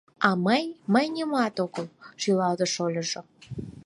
[0.27, 0.63] —А мый...
[0.93, 1.85] мый нимат огыл,—
[2.21, 3.21] шӱлалтыш шольыжо.